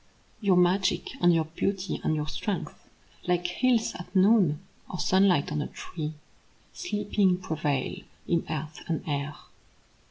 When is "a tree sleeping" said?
5.61-7.37